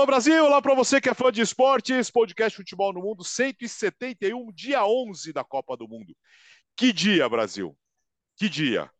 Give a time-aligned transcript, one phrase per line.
[0.00, 4.50] Alô Brasil, lá para você que é fã de esportes, podcast Futebol no Mundo 171,
[4.50, 6.16] dia 11 da Copa do Mundo.
[6.74, 7.76] Que dia, Brasil?
[8.34, 8.90] Que dia?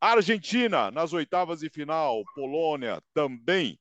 [0.00, 3.76] Argentina nas oitavas de final, Polônia também.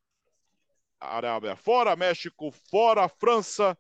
[0.99, 3.77] Arábia fora, México fora, França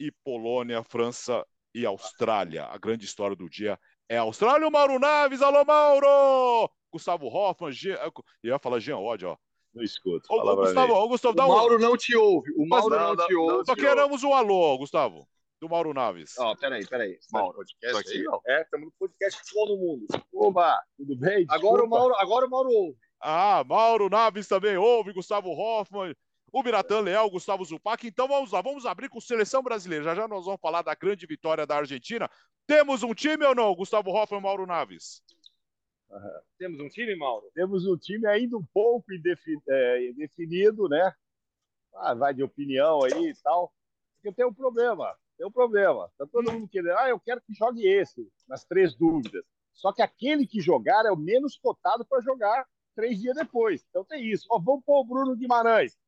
[0.00, 2.64] e Polônia, França e Austrália.
[2.64, 3.78] A grande história do dia
[4.08, 4.66] é Austrália.
[4.66, 6.70] O Mauro Naves, alô Mauro!
[6.90, 8.12] Gustavo Hoffman, Jean, eu
[8.42, 9.36] ia falar Jean Odd, ó.
[9.74, 10.26] Não escuto.
[10.30, 11.54] Ô, ô, Gustavo, ô, Gustavo, dá o um...
[11.54, 12.52] Mauro não te ouve.
[12.56, 13.64] O Mauro não, não, não te ouve.
[13.64, 15.26] Só queremos um alô, Gustavo,
[15.60, 16.38] do Mauro Naves.
[16.38, 17.18] Ó, peraí, peraí.
[17.32, 18.22] Mauro, podcast aqui, aí?
[18.24, 18.40] não.
[18.46, 20.06] É, estamos no podcast Futebol no Mundo.
[20.34, 21.46] Oba, tudo bem?
[21.48, 21.96] Agora o, Desculpa.
[21.96, 22.98] Mauro, agora o Mauro ouve.
[23.20, 26.14] Ah, Mauro Naves também ouve, Gustavo Hoffman,
[26.52, 28.06] o Biratan Leal, Gustavo Zupac.
[28.06, 30.04] Então vamos lá, vamos abrir com seleção brasileira.
[30.04, 32.28] Já já nós vamos falar da grande vitória da Argentina.
[32.66, 35.22] Temos um time ou não, Gustavo Hoffman e Mauro Naves?
[36.58, 37.50] Temos um time, Mauro?
[37.54, 41.12] Temos um time ainda um pouco indefi- é, indefinido, né?
[41.94, 43.72] Ah, vai de opinião aí e tal.
[44.16, 46.10] Porque tem um problema, tem um problema.
[46.16, 49.44] Tá todo mundo querendo, ah, eu quero que jogue esse, nas três dúvidas.
[49.72, 53.84] Só que aquele que jogar é o menos cotado para jogar três dias depois.
[53.88, 54.46] Então tem isso.
[54.50, 55.98] Ó, vamos pôr o Bruno Guimarães.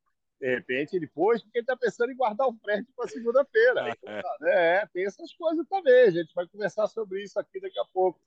[0.41, 3.83] De repente ele pôs porque ele está pensando em guardar o Fred para segunda-feira.
[4.49, 6.09] É, tem essas coisas também.
[6.09, 8.21] A gente vai conversar sobre isso aqui daqui a pouco.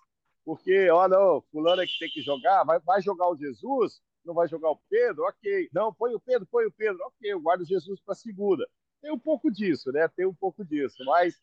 [0.47, 4.33] Porque, olha, ô, fulano é que tem que jogar, vai, vai jogar o Jesus, não
[4.33, 5.67] vai jogar o Pedro, ok.
[5.73, 8.65] Não, põe o Pedro, põe o Pedro, ok, eu guardo o Jesus para segunda.
[9.01, 10.07] Tem um pouco disso, né?
[10.07, 11.03] Tem um pouco disso.
[11.03, 11.35] Mas,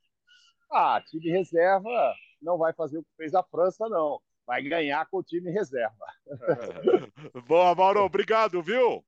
[0.72, 4.22] ah, time reserva não vai fazer o que fez a França, não.
[4.46, 6.06] Vai ganhar com o time reserva.
[7.46, 9.04] Boa, Mauro, obrigado, viu?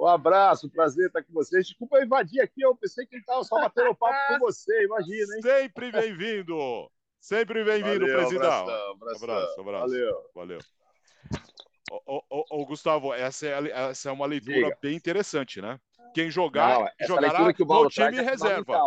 [0.00, 1.68] Um abraço, prazer estar com vocês.
[1.68, 5.36] Desculpa eu invadir aqui, eu pensei que ele estava só batendo papo com você, imagina,
[5.36, 5.42] hein?
[5.42, 6.90] Sempre bem-vindo.
[7.26, 8.36] Sempre bem-vindo, presidente.
[8.36, 9.24] abração, abração.
[9.24, 9.86] Abraço, abraço.
[9.86, 10.30] Valeu.
[10.32, 10.58] Valeu.
[11.90, 14.78] Ô, ô, ô, Gustavo, essa é, essa é uma leitura Diga.
[14.80, 15.80] bem interessante, né?
[16.14, 18.78] Quem jogar, Não, jogará que no time é reserva.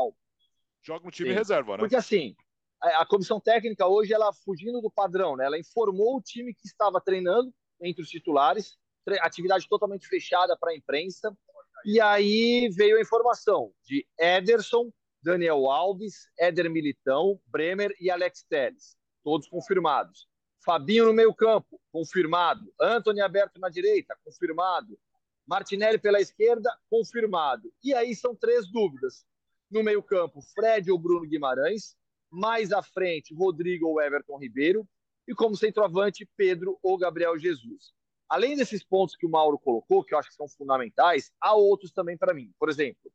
[0.81, 1.35] Joga no time Sim.
[1.35, 1.79] reserva, né?
[1.79, 2.33] Porque assim,
[2.81, 5.43] a, a comissão técnica hoje, ela fugindo do padrão, né?
[5.43, 8.77] Ela informou o time que estava treinando entre os titulares,
[9.19, 11.37] atividade totalmente fechada para a imprensa.
[11.85, 14.89] E aí veio a informação de Ederson,
[15.21, 20.27] Daniel Alves, Éder Militão, Bremer e Alex Telles, todos confirmados.
[20.63, 22.71] Fabinho no meio-campo, confirmado.
[22.79, 24.97] Anthony aberto na direita, confirmado.
[25.45, 27.71] Martinelli pela esquerda, confirmado.
[27.83, 29.25] E aí são três dúvidas.
[29.69, 31.97] No meio-campo, Fred ou Bruno Guimarães.
[32.29, 34.87] Mais à frente, Rodrigo ou Everton Ribeiro.
[35.27, 37.93] E como centroavante, Pedro ou Gabriel Jesus.
[38.29, 41.91] Além desses pontos que o Mauro colocou, que eu acho que são fundamentais, há outros
[41.91, 42.53] também para mim.
[42.59, 43.11] Por exemplo,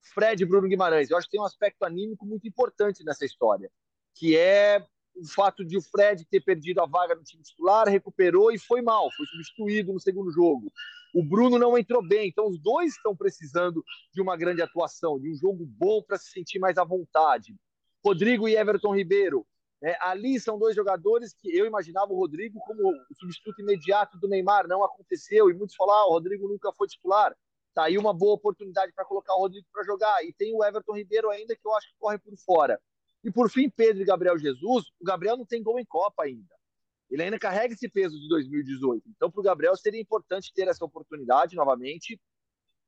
[0.00, 1.10] Fred e Bruno Guimarães.
[1.10, 3.70] Eu acho que tem um aspecto anímico muito importante nessa história,
[4.14, 4.84] que é
[5.16, 8.82] o fato de o Fred ter perdido a vaga no time titular, recuperou e foi
[8.82, 10.70] mal, foi substituído no segundo jogo.
[11.14, 15.30] O Bruno não entrou bem, então os dois estão precisando de uma grande atuação, de
[15.30, 17.56] um jogo bom para se sentir mais à vontade.
[18.04, 19.46] Rodrigo e Everton Ribeiro.
[19.80, 19.96] né?
[20.00, 24.68] ali são dois jogadores que eu imaginava o Rodrigo como o substituto imediato do Neymar,
[24.68, 27.34] não aconteceu, e muitos falaram, ah, o Rodrigo nunca foi titular.
[27.76, 30.24] Tá aí uma boa oportunidade para colocar o Rodrigo para jogar.
[30.24, 32.80] E tem o Everton Ribeiro ainda, que eu acho que corre por fora.
[33.22, 34.86] E por fim, Pedro e Gabriel Jesus.
[34.98, 36.54] O Gabriel não tem gol em Copa ainda.
[37.10, 39.02] Ele ainda carrega esse peso de 2018.
[39.10, 42.18] Então, para o Gabriel seria importante ter essa oportunidade novamente.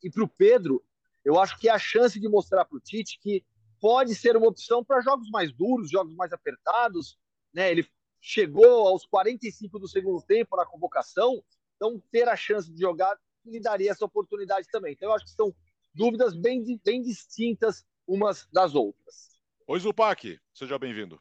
[0.02, 0.82] E para o Pedro,
[1.22, 3.44] eu acho que é a chance de mostrar para o Tite que
[3.78, 7.18] pode ser uma opção para jogos mais duros, jogos mais apertados.
[7.52, 7.70] Né?
[7.70, 7.86] Ele
[8.22, 11.44] chegou aos 45 do segundo tempo na convocação,
[11.76, 14.92] então ter a chance de jogar lhe daria essa oportunidade também.
[14.92, 15.54] Então, eu acho que são
[15.94, 19.28] dúvidas bem, bem distintas umas das outras.
[19.66, 21.20] Oi, Zupac, seja bem-vindo.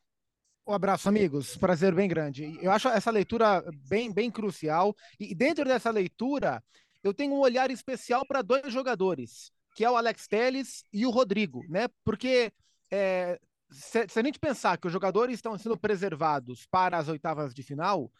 [0.65, 1.55] Um abraço, amigos.
[1.57, 2.57] Prazer bem grande.
[2.61, 4.95] Eu acho essa leitura bem, bem crucial.
[5.19, 6.61] E dentro dessa leitura,
[7.03, 11.09] eu tenho um olhar especial para dois jogadores, que é o Alex Telles e o
[11.09, 11.87] Rodrigo, né?
[12.03, 12.51] Porque
[12.91, 13.39] é,
[13.69, 17.63] se, se, a gente pensar que os jogadores estão sendo preservados para as oitavas de
[17.63, 18.11] final,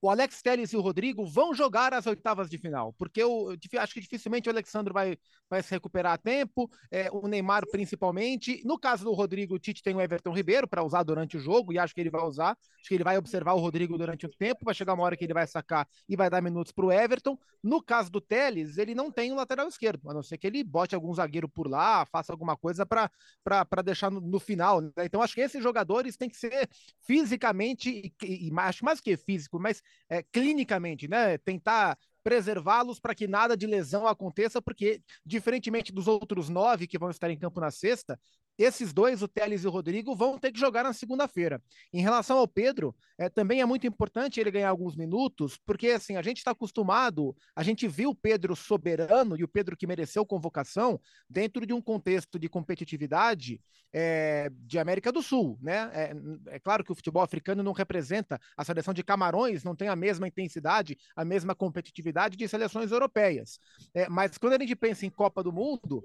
[0.00, 3.94] o Alex Telles e o Rodrigo vão jogar as oitavas de final, porque eu acho
[3.94, 5.16] que dificilmente o Alexandre vai,
[5.48, 8.62] vai se recuperar a tempo, é, o Neymar principalmente.
[8.64, 11.72] No caso do Rodrigo, o Tite tem o Everton Ribeiro para usar durante o jogo,
[11.72, 12.50] e acho que ele vai usar.
[12.50, 15.24] Acho que ele vai observar o Rodrigo durante o tempo, vai chegar uma hora que
[15.24, 17.36] ele vai sacar e vai dar minutos para o Everton.
[17.62, 20.62] No caso do Telles, ele não tem o lateral esquerdo, a não ser que ele
[20.62, 24.80] bote algum zagueiro por lá, faça alguma coisa para deixar no, no final.
[24.80, 24.90] Né?
[25.00, 26.68] Então, acho que esses jogadores têm que ser
[27.04, 31.38] fisicamente, e, e, e acho mais que físico, mas é, clinicamente, né?
[31.38, 37.08] Tentar preservá-los para que nada de lesão aconteça, porque, diferentemente dos outros nove que vão
[37.08, 38.18] estar em campo na sexta,
[38.58, 41.62] esses dois, o Teles e o Rodrigo, vão ter que jogar na segunda-feira.
[41.92, 46.16] Em relação ao Pedro, é, também é muito importante ele ganhar alguns minutos, porque assim,
[46.16, 50.26] a gente está acostumado, a gente viu o Pedro soberano e o Pedro que mereceu
[50.26, 53.60] convocação dentro de um contexto de competitividade
[53.92, 55.90] é, de América do Sul, né?
[55.92, 59.88] É, é, claro que o futebol africano não representa a seleção de Camarões, não tem
[59.88, 63.60] a mesma intensidade, a mesma competitividade de seleções europeias.
[63.94, 66.02] É, mas quando a gente pensa em Copa do Mundo,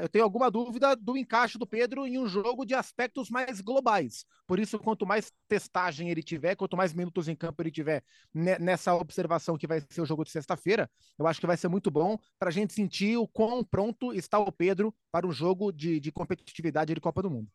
[0.00, 4.24] eu tenho alguma dúvida do encaixe do Pedro em um jogo de aspectos mais globais.
[4.46, 8.02] Por isso, quanto mais testagem ele tiver, quanto mais minutos em campo ele tiver
[8.32, 11.90] nessa observação que vai ser o jogo de sexta-feira, eu acho que vai ser muito
[11.90, 16.00] bom para a gente sentir o quão pronto está o Pedro para o jogo de,
[16.00, 17.48] de competitividade de Copa do Mundo.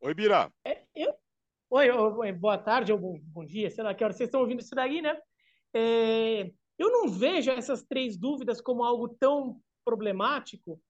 [0.00, 0.52] Oi, Bira.
[0.64, 1.14] É, eu...
[1.68, 4.60] Oi, oi, boa tarde ou bom, bom, dia, sei lá que hora vocês estão ouvindo
[4.60, 5.18] isso daí, né?
[5.74, 6.50] É...
[6.78, 10.80] Eu não vejo essas três dúvidas como algo tão problemático,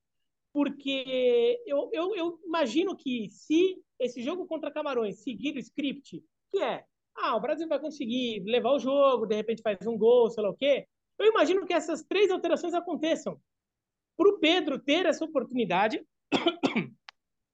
[0.52, 6.58] porque eu, eu, eu, imagino que se esse jogo contra Camarões seguir o script, que
[6.58, 6.84] é,
[7.14, 10.50] ah, o Brasil vai conseguir levar o jogo, de repente faz um gol, sei lá
[10.50, 10.86] o quê,
[11.18, 13.40] eu imagino que essas três alterações aconteçam.
[14.16, 16.02] Para o Pedro ter essa oportunidade,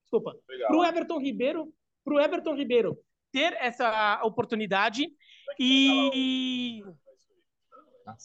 [0.02, 1.72] desculpa, para o Everton Ribeiro,
[2.04, 2.98] para o Everton Ribeiro
[3.32, 5.10] ter essa oportunidade
[5.58, 6.82] e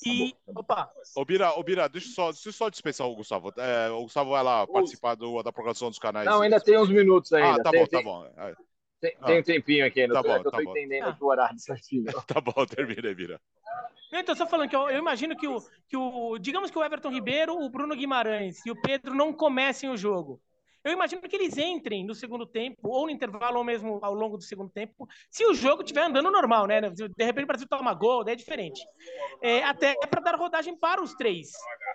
[0.05, 0.91] e, opa.
[1.15, 3.53] Ô, Bira, ô, Bira deixa, eu só, deixa eu só dispensar o Gustavo.
[3.57, 6.25] É, o Gustavo vai lá participar do, da programação dos canais.
[6.25, 7.61] Não, ainda tem uns minutos ainda.
[7.61, 8.25] Ah, tá tem, bom, tem, tá bom.
[8.25, 8.55] É.
[8.99, 9.25] Tem, ah.
[9.25, 10.15] tem, um tempinho aqui ainda.
[10.15, 10.71] Tá bom, eu tá tô bom.
[10.71, 11.17] entendendo ah.
[11.19, 12.05] o horário certinho.
[12.25, 13.39] tá bom, termina aí, Bira.
[14.11, 16.37] Então, só falando que eu, eu, imagino que o, que o.
[16.37, 20.41] Digamos que o Everton Ribeiro, o Bruno Guimarães e o Pedro não comecem o jogo.
[20.87, 24.37] Eu imagino que eles entrem no segundo tempo, ou no intervalo, ou mesmo ao longo
[24.37, 26.79] do segundo tempo, se o jogo estiver andando normal, né?
[26.79, 28.81] De repente o Brasil toma gol, daí é diferente.
[29.41, 31.49] É, até para dar rodagem para os três.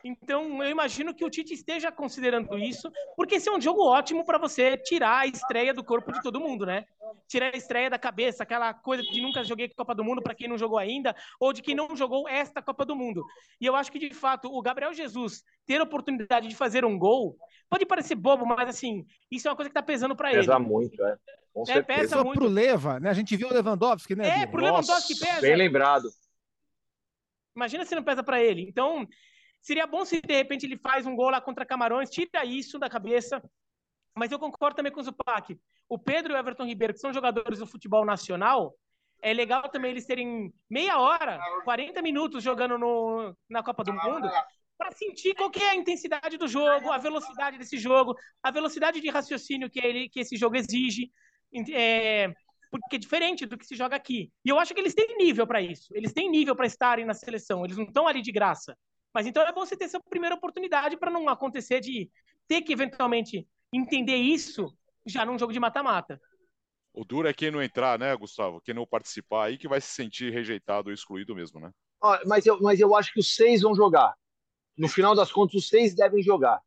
[0.04, 4.26] Então, eu imagino que o Tite esteja considerando isso, porque esse é um jogo ótimo
[4.26, 6.84] para você tirar a estreia do corpo de todo mundo, né?
[7.26, 10.48] Tirar a estreia da cabeça, aquela coisa de nunca joguei Copa do Mundo para quem
[10.48, 13.24] não jogou ainda, ou de quem não jogou esta Copa do Mundo.
[13.58, 16.98] E eu acho que, de fato, o Gabriel Jesus ter a oportunidade de fazer um
[16.98, 17.38] gol
[17.72, 18.81] Pode parecer bobo, mas assim,
[19.30, 20.40] isso é uma coisa que tá pesando para ele.
[20.40, 21.16] Pesa muito, é.
[21.52, 22.38] Com é, pesa muito.
[22.38, 23.10] pro Leva, né?
[23.10, 24.26] A gente viu o Lewandowski, né?
[24.26, 24.52] É, Diego?
[24.52, 25.40] pro Lewandowski pesa.
[25.40, 26.08] Bem lembrado.
[27.54, 28.62] Imagina se não pesa para ele.
[28.62, 29.06] Então,
[29.60, 32.88] seria bom se de repente ele faz um gol lá contra Camarões, tira isso da
[32.88, 33.42] cabeça.
[34.14, 35.58] Mas eu concordo também com o Zupac.
[35.88, 38.74] O Pedro e o Everton Ribeiro, que são jogadores do futebol nacional,
[39.22, 44.28] é legal também eles terem meia hora, 40 minutos jogando no, na Copa do Mundo,
[44.82, 49.08] para sentir qual é a intensidade do jogo, a velocidade desse jogo, a velocidade de
[49.08, 51.12] raciocínio que, ele, que esse jogo exige.
[51.72, 52.32] É,
[52.68, 54.32] porque é diferente do que se joga aqui.
[54.44, 55.94] E eu acho que eles têm nível para isso.
[55.94, 57.64] Eles têm nível para estarem na seleção.
[57.64, 58.76] Eles não estão ali de graça.
[59.14, 62.10] Mas então é bom você ter essa primeira oportunidade para não acontecer de
[62.48, 64.76] ter que eventualmente entender isso
[65.06, 66.20] já num jogo de mata-mata.
[66.92, 68.60] O duro é quem não entrar, né, Gustavo?
[68.60, 71.70] Quem não participar aí que vai se sentir rejeitado ou excluído mesmo, né?
[72.26, 74.12] mas, eu, mas eu acho que os seis vão jogar
[74.76, 76.60] no final das contas, os seis devem jogar,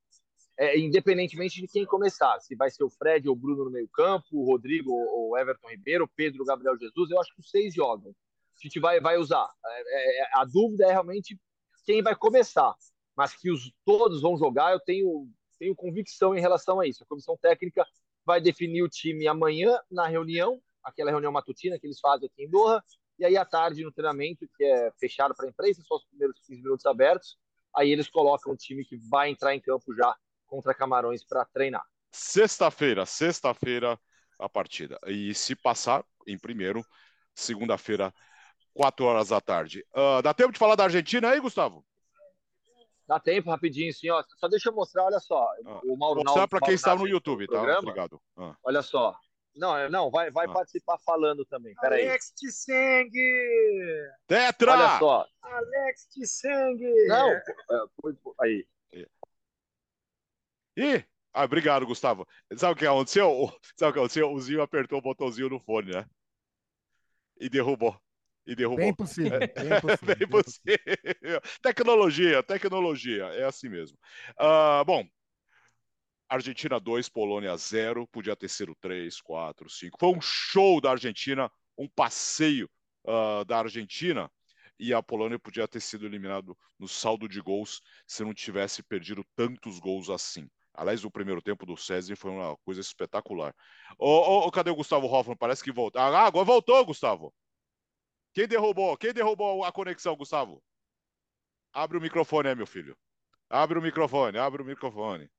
[0.58, 2.40] é, independentemente de quem começar.
[2.40, 5.70] Se vai ser o Fred ou o Bruno no meio-campo, o Rodrigo ou o Everton
[5.70, 8.12] Ribeiro, Pedro, Gabriel Jesus, eu acho que os seis jogam.
[8.12, 9.50] A gente vai, vai usar.
[9.66, 11.40] É, é, a dúvida é realmente
[11.86, 12.74] quem vai começar.
[13.16, 17.04] Mas que os todos vão jogar, eu tenho, tenho convicção em relação a isso.
[17.04, 17.86] A comissão técnica
[18.26, 22.50] vai definir o time amanhã na reunião, aquela reunião matutina que eles fazem aqui em
[22.50, 22.84] Doha,
[23.18, 26.38] e aí à tarde no treinamento, que é fechado para a imprensa, só os primeiros
[26.46, 27.38] 15 minutos abertos,
[27.76, 30.16] aí eles colocam o time que vai entrar em campo já
[30.48, 31.84] contra Camarões para treinar.
[32.12, 34.00] Sexta-feira, sexta-feira
[34.40, 35.00] a partida.
[35.08, 36.86] E se passar em primeiro,
[37.34, 38.14] segunda-feira,
[38.74, 39.86] quatro horas da tarde.
[39.94, 41.86] Uh, dá tempo de falar da Argentina aí, Gustavo?
[43.08, 44.10] Dá tempo, rapidinho, sim.
[44.10, 44.24] Ó.
[44.38, 45.48] Só deixa eu mostrar, olha só.
[45.66, 47.54] Ah, o Mauro Mostrar para quem está no YouTube, tá?
[47.54, 47.80] Programa.
[47.80, 48.22] Obrigado.
[48.36, 48.56] Ah.
[48.64, 49.16] Olha só.
[49.56, 50.52] Não, não, vai, vai ah.
[50.52, 51.74] participar falando também.
[51.76, 52.08] Peraí.
[52.08, 53.10] Alex Tseng!
[54.28, 54.74] Tetra!
[54.74, 55.28] Olha só.
[55.42, 56.78] Alex Tseng!
[57.08, 57.42] Não, é,
[58.42, 58.68] aí.
[60.78, 61.06] Ih!
[61.34, 62.28] Ah, obrigado, Gustavo.
[62.56, 63.50] Sabe o que aconteceu?
[63.78, 64.32] Sabe o que aconteceu?
[64.32, 66.06] O Zinho apertou o botãozinho no fone, né?
[67.38, 67.98] E derrubou.
[68.46, 68.86] E derrubou.
[68.86, 69.40] Bem possível.
[69.40, 70.16] Bem possível.
[70.16, 71.42] bem possível.
[71.62, 73.26] Tecnologia, tecnologia.
[73.34, 73.98] É assim mesmo.
[74.40, 75.06] Uh, bom,
[76.28, 79.98] Argentina 2, Polônia 0, podia ter sido 3, 4, 5.
[80.00, 82.70] Foi um show da Argentina, um passeio
[83.04, 84.32] uh, da Argentina,
[84.80, 89.24] e a Polônia podia ter sido eliminado no saldo de gols se não tivesse perdido
[89.36, 90.50] tantos gols assim.
[90.74, 93.56] Aliás, o primeiro tempo do César foi uma coisa espetacular.
[93.98, 95.38] Ô, ô, cadê o Gustavo Hoffman?
[95.38, 96.02] Parece que voltou.
[96.02, 97.34] Ah, agora voltou, Gustavo.
[98.34, 98.98] Quem derrubou?
[98.98, 100.62] Quem derrubou a conexão, Gustavo?
[101.72, 102.98] Abre o microfone aí, meu filho.
[103.50, 105.30] Abre o microfone, abre o microfone.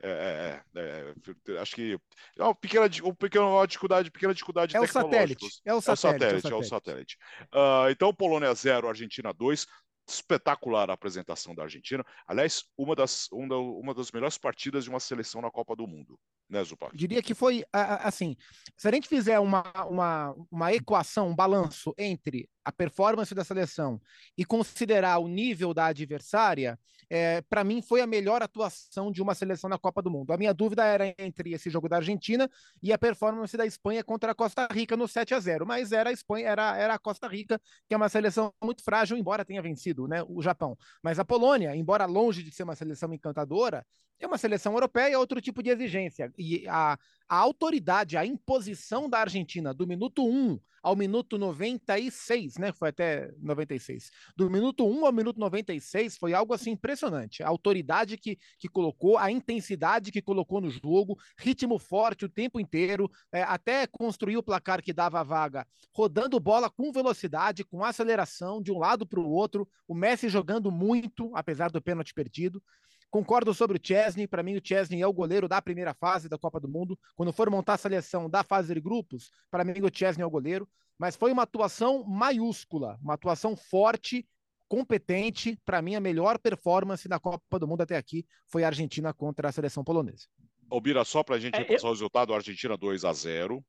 [0.00, 1.14] É, é, é,
[1.48, 1.98] é, acho que
[2.38, 5.60] é uma pequena, uma pequena uma dificuldade, pequena dificuldade é o satélite.
[5.64, 6.46] É o satélite.
[6.46, 7.18] É o satélite.
[7.52, 9.66] Uh, então, Polônia 0, Argentina 2
[10.08, 12.04] espetacular a apresentação da Argentina.
[12.26, 16.18] Aliás, uma das, uma, uma das melhores partidas de uma seleção na Copa do Mundo,
[16.48, 16.96] né, Zupac?
[16.96, 18.36] Diria que foi, assim,
[18.76, 24.00] se a gente fizer uma, uma, uma equação, um balanço entre a performance da seleção
[24.36, 26.78] e considerar o nível da adversária,
[27.10, 30.32] é, para mim foi a melhor atuação de uma seleção na Copa do Mundo.
[30.32, 32.48] A minha dúvida era entre esse jogo da Argentina
[32.82, 36.10] e a performance da Espanha contra a Costa Rica no 7 a 0 mas era
[36.10, 39.62] a Espanha, era, era a Costa Rica, que é uma seleção muito frágil, embora tenha
[39.62, 40.76] vencido né, o Japão.
[41.02, 43.84] Mas a Polônia, embora longe de ser uma seleção encantadora,
[44.20, 46.32] é uma seleção europeia, é outro tipo de exigência.
[46.36, 52.72] E a, a autoridade, a imposição da Argentina do minuto 1 ao minuto 96, né?
[52.72, 54.10] Foi até 96.
[54.36, 57.42] Do minuto 1 ao minuto 96 foi algo assim impressionante.
[57.42, 62.58] A autoridade que, que colocou, a intensidade que colocou no jogo, ritmo forte o tempo
[62.58, 67.84] inteiro, é, até construir o placar que dava a vaga, rodando bola com velocidade, com
[67.84, 72.62] aceleração de um lado para o outro, o Messi jogando muito, apesar do pênalti perdido.
[73.10, 74.28] Concordo sobre o Chesney.
[74.28, 76.98] Para mim, o Chesney é o goleiro da primeira fase da Copa do Mundo.
[77.16, 80.30] Quando for montar a seleção da fase de grupos, para mim, o Chesney é o
[80.30, 80.68] goleiro.
[80.98, 84.28] Mas foi uma atuação maiúscula, uma atuação forte,
[84.68, 85.58] competente.
[85.64, 89.48] Para mim, a melhor performance da Copa do Mundo até aqui foi a Argentina contra
[89.48, 90.26] a seleção polonesa.
[90.70, 91.88] Albira, só para a gente é, repassar eu...
[91.88, 93.64] o resultado: Argentina 2 a 0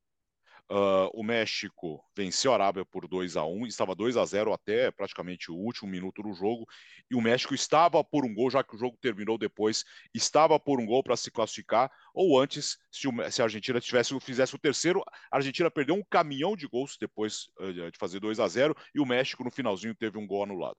[0.72, 4.92] Uh, o México venceu a Arábia por 2 a 1 estava 2 a 0 até
[4.92, 6.68] praticamente o último minuto do jogo,
[7.10, 9.84] e o México estava por um gol, já que o jogo terminou depois,
[10.14, 14.20] estava por um gol para se classificar, ou antes, se, o, se, a Argentina tivesse,
[14.20, 18.40] fizesse o terceiro, a Argentina perdeu um caminhão de gols depois uh, de fazer 2
[18.40, 20.78] a 0 e o México no finalzinho teve um gol anulado.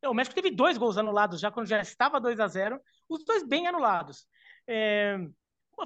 [0.00, 3.24] É, o México teve dois gols anulados já quando já estava 2 a 0 os
[3.24, 4.26] dois bem anulados.
[4.68, 5.18] É...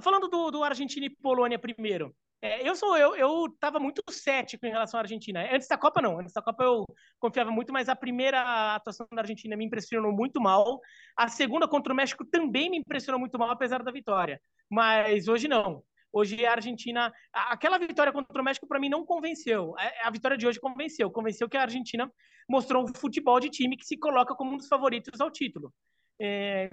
[0.03, 4.65] Falando do, do Argentina e Polônia primeiro, é, eu sou eu, eu estava muito cético
[4.65, 5.47] em relação à Argentina.
[5.53, 6.85] Antes da Copa não, antes da Copa eu
[7.19, 10.81] confiava muito, mas a primeira atuação da Argentina me impressionou muito mal.
[11.17, 14.41] A segunda contra o México também me impressionou muito mal, apesar da vitória.
[14.71, 15.83] Mas hoje não.
[16.13, 19.75] Hoje a Argentina, aquela vitória contra o México para mim não convenceu.
[19.79, 22.11] A, a vitória de hoje convenceu, convenceu que a Argentina
[22.49, 25.73] mostrou um futebol de time que se coloca como um dos favoritos ao título.
[26.21, 26.71] É,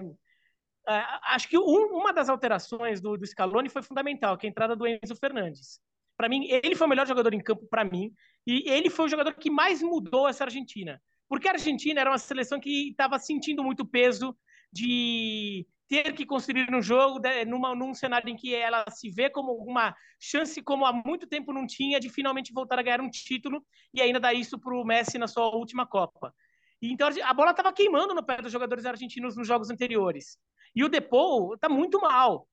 [1.24, 4.74] acho que um, uma das alterações do, do Scaloni foi fundamental, que é a entrada
[4.74, 5.80] do Enzo Fernandes.
[6.16, 8.12] Para mim, ele foi o melhor jogador em campo para mim,
[8.46, 11.00] e ele foi o jogador que mais mudou essa Argentina.
[11.28, 14.36] Porque a Argentina era uma seleção que estava sentindo muito peso
[14.72, 19.52] de ter que construir no jogo, numa, num cenário em que ela se vê como
[19.52, 23.64] uma chance, como há muito tempo não tinha, de finalmente voltar a ganhar um título
[23.94, 26.34] e ainda dar isso para o Messi na sua última Copa.
[26.80, 30.38] Então a bola estava queimando no pé dos jogadores argentinos nos jogos anteriores.
[30.74, 32.48] E o Depou tá muito mal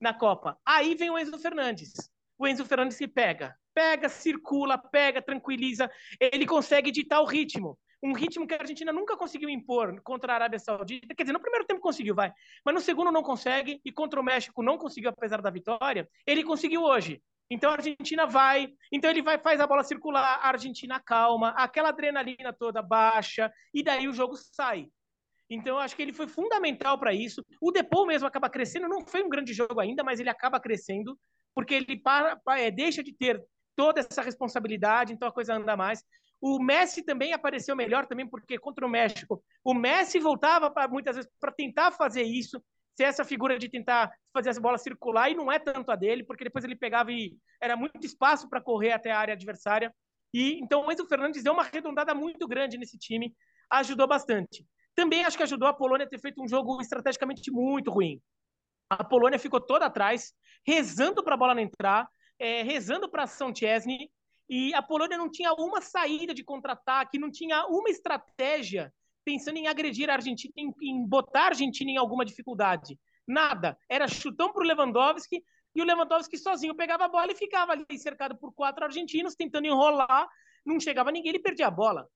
[0.00, 0.58] na Copa.
[0.64, 1.92] Aí vem o Enzo Fernandes.
[2.38, 3.54] O Enzo Fernandes se pega.
[3.74, 5.90] Pega, circula, pega, tranquiliza.
[6.18, 7.78] Ele consegue ditar o ritmo.
[8.02, 11.14] Um ritmo que a Argentina nunca conseguiu impor contra a Arábia Saudita.
[11.14, 12.32] Quer dizer, no primeiro tempo conseguiu, vai.
[12.64, 13.80] Mas no segundo não consegue.
[13.84, 16.08] E contra o México não conseguiu, apesar da vitória.
[16.26, 17.22] Ele conseguiu hoje.
[17.50, 21.88] Então a Argentina vai, então ele vai faz a bola circular, a Argentina calma, aquela
[21.88, 24.86] adrenalina toda baixa e daí o jogo sai.
[25.50, 27.44] Então, eu acho que ele foi fundamental para isso.
[27.60, 31.18] O Depou mesmo acaba crescendo, não foi um grande jogo ainda, mas ele acaba crescendo,
[31.52, 36.04] porque ele para, é, deixa de ter toda essa responsabilidade, então a coisa anda mais.
[36.40, 41.16] O Messi também apareceu melhor também, porque contra o México, o Messi voltava pra, muitas
[41.16, 42.62] vezes para tentar fazer isso,
[42.96, 46.24] ser essa figura de tentar fazer essa bola circular, e não é tanto a dele,
[46.24, 49.92] porque depois ele pegava e era muito espaço para correr até a área adversária.
[50.32, 53.34] E então o Enzo Fernandes deu uma arredondada muito grande nesse time,
[53.70, 54.64] ajudou bastante.
[55.00, 58.20] Também acho que ajudou a Polônia a ter feito um jogo estrategicamente muito ruim.
[58.90, 60.34] A Polônia ficou toda atrás,
[60.66, 62.06] rezando para a bola não entrar,
[62.38, 64.10] é, rezando para ação Chesney,
[64.46, 68.92] e a Polônia não tinha uma saída de contra-ataque, não tinha uma estratégia
[69.24, 73.00] pensando em agredir a Argentina, em, em botar a Argentina em alguma dificuldade.
[73.26, 73.78] Nada.
[73.88, 75.42] Era chutão para o Lewandowski,
[75.74, 79.66] e o Lewandowski sozinho pegava a bola e ficava ali cercado por quatro argentinos, tentando
[79.66, 80.28] enrolar,
[80.62, 82.06] não chegava ninguém, ele perdia a bola.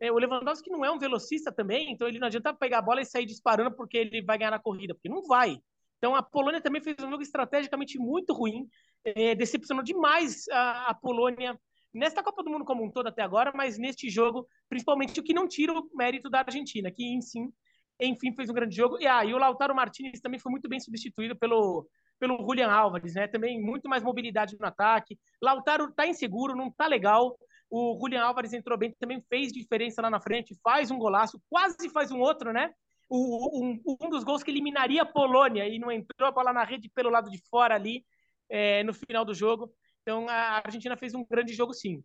[0.00, 3.00] É, o Lewandowski não é um velocista também, então ele não adianta pegar a bola
[3.00, 5.58] e sair disparando porque ele vai ganhar na corrida, porque não vai.
[5.98, 8.68] Então a Polônia também fez um jogo estrategicamente muito ruim,
[9.04, 11.58] é, decepcionou demais a, a, Polônia
[11.92, 15.32] nesta Copa do Mundo como um todo até agora, mas neste jogo, principalmente o que
[15.32, 17.52] não tira o mérito da Argentina, que enfim,
[18.00, 19.00] enfim fez um grande jogo.
[19.00, 21.86] E, ah, e o Lautaro Martinez também foi muito bem substituído pelo
[22.18, 23.26] pelo Julian Álvares, né?
[23.26, 25.18] Também muito mais mobilidade no ataque.
[25.42, 27.36] Lautaro tá inseguro, não tá legal.
[27.76, 31.88] O Julian Álvares entrou bem, também fez diferença lá na frente, faz um golaço, quase
[31.90, 32.70] faz um outro, né?
[33.10, 36.62] O, um, um dos gols que eliminaria a Polônia e não entrou a bola na
[36.62, 38.06] rede pelo lado de fora ali
[38.48, 39.72] é, no final do jogo.
[40.02, 42.00] Então a Argentina fez um grande jogo, sim.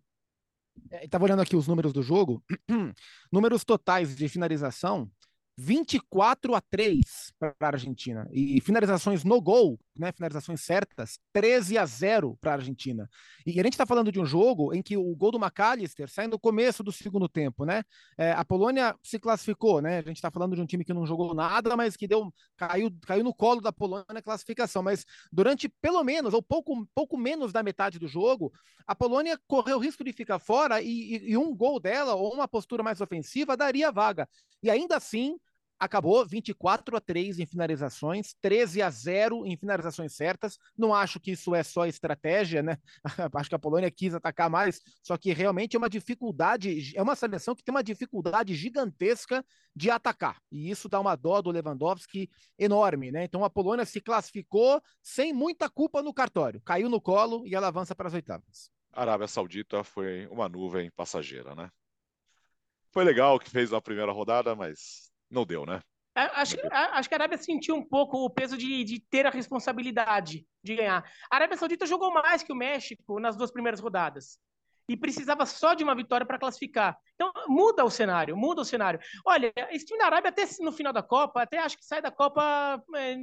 [1.04, 2.44] Estava olhando aqui os números do jogo.
[3.32, 5.08] números totais de finalização:
[5.62, 8.26] 24 a 3 para a Argentina.
[8.32, 13.10] E finalizações no gol, né, finalizações certas, 13 a 0 para a Argentina.
[13.46, 16.28] E a gente está falando de um jogo em que o gol do McAllister sai
[16.28, 17.84] no começo do segundo tempo, né?
[18.18, 19.98] É, a Polônia se classificou, né?
[19.98, 22.90] A gente está falando de um time que não jogou nada, mas que deu caiu,
[23.06, 24.82] caiu no colo da Polônia na classificação.
[24.82, 28.50] Mas durante pelo menos, ou pouco, pouco menos da metade do jogo,
[28.88, 32.34] a Polônia correu o risco de ficar fora e, e, e um gol dela, ou
[32.34, 34.28] uma postura mais ofensiva, daria vaga.
[34.64, 35.38] E ainda assim,
[35.80, 40.58] acabou 24 a 3 em finalizações, 13 a 0 em finalizações certas.
[40.78, 42.78] Não acho que isso é só estratégia, né?
[43.36, 47.16] acho que a Polônia quis atacar mais, só que realmente é uma dificuldade, é uma
[47.16, 49.46] seleção que tem uma dificuldade gigantesca
[49.76, 50.38] de atacar.
[50.52, 53.24] E isso dá uma dó do Lewandowski enorme, né?
[53.24, 57.68] Então a Polônia se classificou sem muita culpa no cartório, caiu no colo e ela
[57.68, 58.70] avança para as oitavas.
[58.92, 61.70] A Arábia Saudita foi uma nuvem passageira, né?
[62.92, 65.82] Foi legal que fez na primeira rodada, mas não deu, né?
[66.16, 69.30] É, acho, acho que a Arábia sentiu um pouco o peso de, de ter a
[69.30, 71.10] responsabilidade de ganhar.
[71.32, 74.40] A Arábia Saudita jogou mais que o México nas duas primeiras rodadas
[74.90, 76.98] e precisava só de uma vitória para classificar.
[77.14, 79.00] Então muda o cenário, muda o cenário.
[79.24, 82.12] Olha, esse time da Arábia até no final da Copa, até acho que sai da
[82.12, 83.16] Copa é,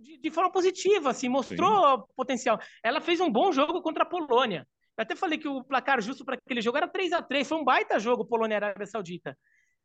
[0.00, 2.04] de, de, forma positiva, assim, mostrou Sim.
[2.14, 2.58] potencial.
[2.84, 4.66] Ela fez um bom jogo contra a Polônia.
[4.96, 7.58] Eu até falei que o placar justo para aquele jogo era 3 a 3 foi
[7.58, 9.36] um baita jogo Polônia e Arábia Saudita.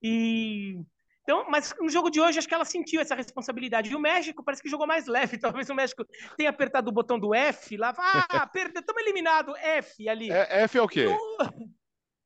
[0.01, 0.79] E
[1.23, 3.89] então, mas no jogo de hoje, acho que ela sentiu essa responsabilidade.
[3.89, 5.37] E o México parece que jogou mais leve.
[5.39, 7.93] Talvez o México tenha apertado o botão do F lá.
[7.97, 9.55] Ah, perdeu, estamos eliminados.
[9.59, 10.31] F ali.
[10.31, 11.07] É, F é o quê?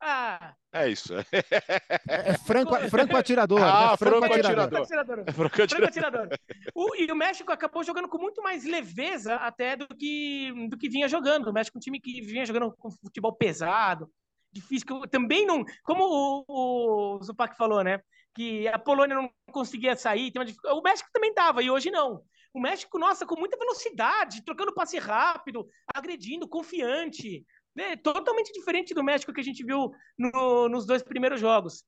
[0.08, 0.54] Ah.
[0.72, 1.14] É isso.
[1.16, 3.60] É franco, franco atirador.
[3.64, 3.98] Ah, né?
[3.98, 4.82] franco, franco atirador.
[4.82, 5.24] atirador.
[5.26, 5.66] É franco atirador.
[5.66, 6.40] Franco atirador.
[6.76, 10.90] O, e o México acabou jogando com muito mais leveza até do que, do que
[10.90, 11.48] vinha jogando.
[11.48, 14.08] O México é um time que vinha jogando com futebol pesado,
[14.56, 15.02] difícil.
[15.12, 15.64] Também não.
[15.84, 16.04] Como
[16.48, 18.00] o, o Zupac falou, né?
[18.36, 20.32] que a Polônia não conseguia sair.
[20.66, 22.22] O México também dava, e hoje não.
[22.54, 27.46] O México, nossa, com muita velocidade, trocando passe rápido, agredindo, confiante.
[27.74, 27.96] Né?
[27.96, 31.84] Totalmente diferente do México que a gente viu no, nos dois primeiros jogos.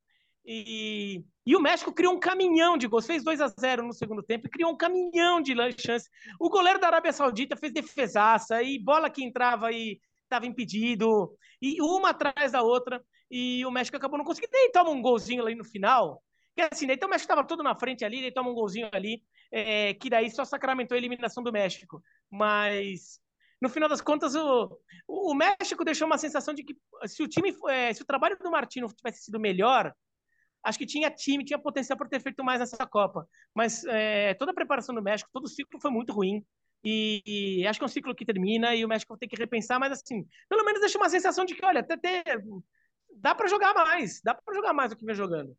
[0.45, 4.23] E, e, o México criou um caminhão de gols, fez 2 a 0 no segundo
[4.23, 6.09] tempo e criou um caminhão de chance.
[6.39, 11.81] O goleiro da Arábia Saudita fez defesaça e bola que entrava e estava impedido, e
[11.81, 13.03] uma atrás da outra.
[13.29, 14.51] E o México acabou não conseguindo.
[14.53, 16.21] E toma um golzinho ali no final,
[16.57, 19.21] porque assim, então o México estava todo na frente ali, ele toma um golzinho ali,
[19.51, 22.01] é, que daí só sacramentou a eliminação do México.
[22.31, 23.19] Mas
[23.61, 24.75] no final das contas, o,
[25.07, 28.49] o México deixou uma sensação de que se o time, é, se o trabalho do
[28.49, 29.93] Martino tivesse sido melhor,
[30.63, 33.27] acho que tinha time, tinha potencial para ter feito mais nessa Copa.
[33.53, 36.43] Mas é, toda a preparação do México, todo o ciclo foi muito ruim.
[36.83, 37.21] E,
[37.61, 39.91] e, acho que é um ciclo que termina e o México tem que repensar, mas
[39.91, 42.23] assim, pelo menos deixa uma sensação de que, olha, até, até
[43.15, 45.57] dá para jogar mais, dá para jogar mais do que vem jogando.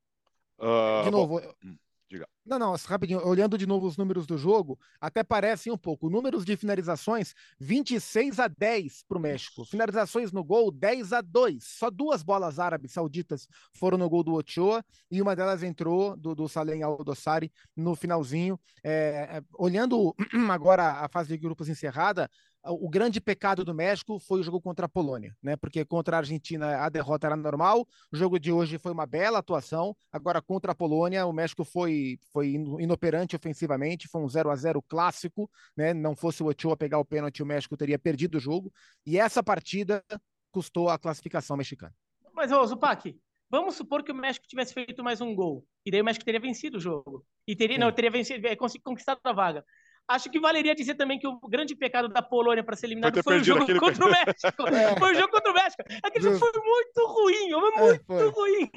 [0.59, 1.75] Uh, de novo, bom,
[2.09, 2.27] diga.
[2.45, 6.09] Não, não, rapidinho, olhando de novo os números do jogo, até parecem um pouco.
[6.09, 9.65] Números de finalizações, 26 a 10 para o México.
[9.67, 11.63] Finalizações no gol, 10 a 2.
[11.63, 16.35] Só duas bolas árabes sauditas foram no gol do Ochoa e uma delas entrou do,
[16.35, 18.59] do Salem Aldossari no finalzinho.
[18.83, 18.91] É,
[19.39, 20.15] é, olhando
[20.51, 22.31] agora a fase de grupos encerrada,
[22.65, 25.57] o grande pecado do México foi o jogo contra a Polônia, né?
[25.57, 29.39] Porque contra a Argentina a derrota era normal, o jogo de hoje foi uma bela
[29.39, 34.57] atuação, agora contra a Polônia o México foi, foi inoperante ofensivamente, foi um 0 a
[34.57, 35.95] 0 clássico, né?
[35.95, 38.73] Não fosse o Ochoa pegar o pênalti, o México teria perdido o jogo,
[39.07, 40.05] e essa partida
[40.51, 41.95] custou a classificação mexicana.
[42.33, 43.17] Mas, ô, Zupac,
[43.51, 46.41] vamos supor que o México tivesse feito mais um gol, e daí o México teria
[46.41, 49.65] vencido o jogo, e teria, não, teria vencido, é, conquistado a vaga.
[50.09, 53.41] Acho que valeria dizer também que o grande pecado da Polônia para ser eliminado foi
[53.41, 54.65] o jogo contra o México.
[54.79, 54.99] É.
[54.99, 55.83] Foi o jogo contra o México.
[56.03, 58.71] Aquele jogo foi muito ruim, muito é, ruim.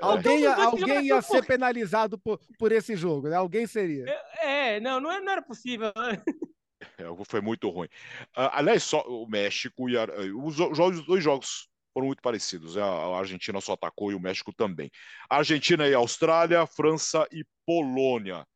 [0.00, 3.36] Alguém, alguém ia ser penalizado por, por esse jogo, né?
[3.36, 4.04] Alguém seria.
[4.40, 5.92] É, é não, não, não era possível.
[6.98, 7.88] É, foi muito ruim.
[8.36, 10.04] Uh, aliás, só o México e a,
[10.36, 12.76] os, os dois jogos foram muito parecidos.
[12.76, 12.82] Né?
[12.82, 14.90] A Argentina só atacou e o México também.
[15.30, 18.46] Argentina e Austrália, França e Polônia.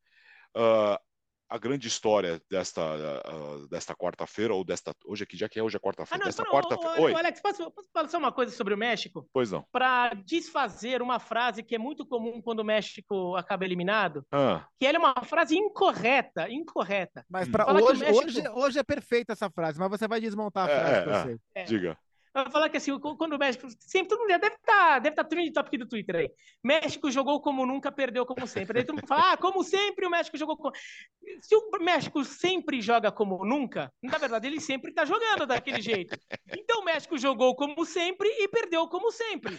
[0.55, 0.97] Uh,
[1.49, 4.93] a grande história desta, uh, desta quarta-feira, ou desta.
[5.05, 6.23] Hoje aqui, já que é hoje é quarta-feira.
[6.23, 7.01] Ah, desta quarta-feira.
[7.01, 7.13] Oi.
[7.13, 9.27] Alex, posso, posso falar só uma coisa sobre o México?
[9.33, 9.65] Pois não.
[9.71, 14.65] Para desfazer uma frase que é muito comum quando o México acaba eliminado, ah.
[14.79, 17.25] que ela é uma frase incorreta, incorreta.
[17.27, 18.25] Mas para hoje, México...
[18.25, 21.23] hoje, hoje é perfeita essa frase, mas você vai desmontar a é, frase é, pra
[21.23, 21.39] você.
[21.55, 21.63] É.
[21.63, 21.97] Diga.
[22.33, 23.67] Vai falar que assim, quando o México.
[23.79, 26.31] Sempre todo mundo deve estar tá, deve tá trending top do Twitter aí.
[26.63, 28.73] México jogou como nunca, perdeu como sempre.
[28.73, 30.73] Daí todo mundo fala, ah, como sempre o México jogou como.
[31.41, 36.17] Se o México sempre joga como nunca, na verdade ele sempre tá jogando daquele jeito.
[36.55, 39.57] Então o México jogou como sempre e perdeu como sempre.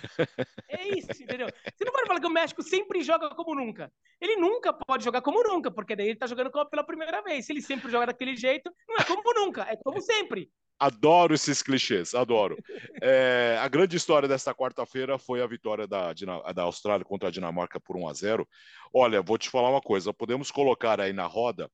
[0.68, 1.48] É isso, entendeu?
[1.48, 3.92] Você não pode falar que o México sempre joga como nunca.
[4.20, 7.46] Ele nunca pode jogar como nunca, porque daí ele tá jogando pela primeira vez.
[7.46, 10.50] Se ele sempre joga daquele jeito, não é como nunca, é como sempre.
[10.80, 12.56] Adoro esses clichês, adoro.
[13.02, 17.80] É, a grande história desta quarta-feira foi a vitória da, da Austrália contra a Dinamarca
[17.80, 18.48] por 1 a 0.
[18.92, 21.70] Olha, vou te falar uma coisa: podemos colocar aí na roda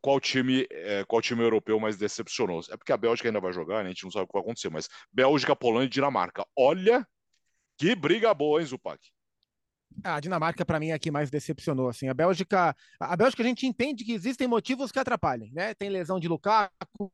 [0.00, 2.60] qual time, é, qual time europeu mais decepcionou.
[2.70, 3.90] É porque a Bélgica ainda vai jogar, né?
[3.90, 6.46] a gente não sabe o que vai acontecer, mas Bélgica, Polônia e Dinamarca.
[6.56, 7.06] Olha
[7.76, 9.00] que briga boa, hein, Zupac?
[10.04, 11.88] A Dinamarca, para mim, é a que mais decepcionou.
[11.88, 12.08] Assim.
[12.08, 15.74] A Bélgica, a Bélgica, a gente entende que existem motivos que atrapalhem, né?
[15.74, 17.12] Tem lesão de Lukaku,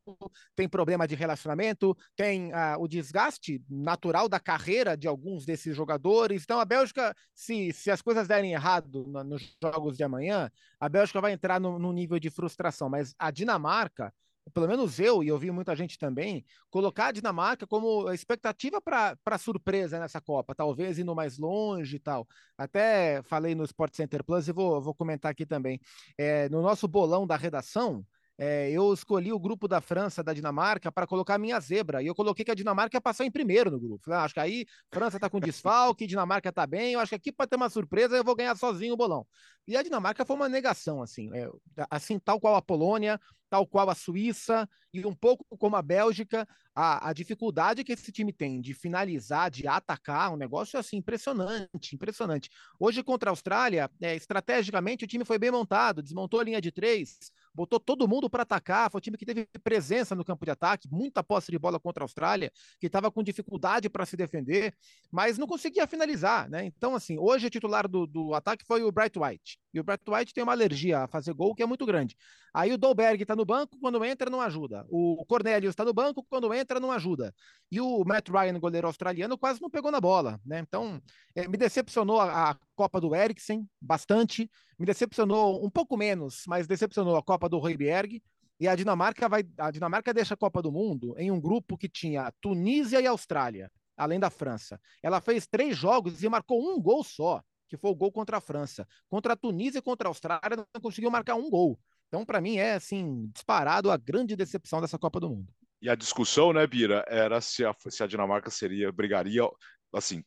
[0.55, 6.43] tem problema de relacionamento, tem o desgaste natural da carreira de alguns desses jogadores.
[6.43, 10.89] Então, a Bélgica, se, se as coisas derem errado no, nos jogos de amanhã, a
[10.89, 12.89] Bélgica vai entrar num nível de frustração.
[12.89, 14.13] Mas a Dinamarca,
[14.53, 19.37] pelo menos eu, e eu vi muita gente também, colocar a Dinamarca como expectativa para
[19.37, 22.27] surpresa nessa Copa, talvez indo mais longe e tal.
[22.57, 25.79] Até falei no Sport Center Plus e vou, vou comentar aqui também.
[26.17, 28.05] É, no nosso bolão da redação,
[28.41, 32.01] é, eu escolhi o grupo da França, da Dinamarca, para colocar a minha zebra.
[32.01, 34.05] E eu coloquei que a Dinamarca ia passar em primeiro no grupo.
[34.05, 36.93] Falei, ah, acho que aí França está com desfalque, Dinamarca está bem.
[36.93, 39.27] Eu acho que aqui pode ter uma surpresa, eu vou ganhar sozinho o bolão.
[39.67, 41.49] E a Dinamarca foi uma negação, assim, é,
[41.91, 46.47] assim tal qual a Polônia, tal qual a Suíça e um pouco como a Bélgica,
[46.73, 51.93] a, a, dificuldade que esse time tem de finalizar, de atacar, um negócio assim impressionante,
[51.93, 52.49] impressionante.
[52.79, 56.71] Hoje contra a Austrália, é, estrategicamente o time foi bem montado, desmontou a linha de
[56.71, 60.51] três, botou todo mundo para atacar, foi um time que teve presença no campo de
[60.51, 64.73] ataque, muita posse de bola contra a Austrália, que estava com dificuldade para se defender,
[65.11, 66.63] mas não conseguia finalizar, né?
[66.63, 69.59] Então, assim, hoje o titular do, do ataque foi o Bright White.
[69.73, 72.15] E o Bright White tem uma alergia a fazer gol que é muito grande.
[72.53, 74.85] Aí o Dolberg está no banco, quando entra, não ajuda.
[74.89, 77.35] O Cornelius está no banco, quando entra, não ajuda.
[77.69, 80.59] E o Matt Ryan, goleiro australiano, quase não pegou na bola, né?
[80.59, 81.01] Então,
[81.35, 84.49] é, me decepcionou a, a Copa do Eriksen bastante.
[84.79, 88.23] Me decepcionou um pouco menos, mas decepcionou a Copa do Royberg.
[88.57, 91.89] E a Dinamarca vai, a Dinamarca deixa a Copa do Mundo em um grupo que
[91.89, 94.79] tinha Tunísia e Austrália, além da França.
[95.03, 98.41] Ela fez três jogos e marcou um gol só que foi o gol contra a
[98.41, 98.87] França.
[99.09, 101.77] Contra a Tunísia e contra a Austrália, não conseguiu marcar um gol.
[102.07, 105.53] Então, para mim, é assim, disparado a grande decepção dessa Copa do Mundo.
[105.79, 109.47] E a discussão, né, Bira, era se a, se a Dinamarca seria, brigaria,
[109.93, 110.23] assim,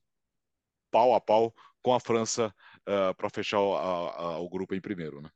[0.92, 1.52] pau a pau
[1.82, 2.48] com a França
[2.88, 5.28] uh, eh, para fechar o, a, a, o grupo em primeiro, né?